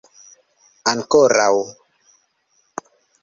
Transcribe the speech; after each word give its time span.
ankoraŭ 0.91 1.51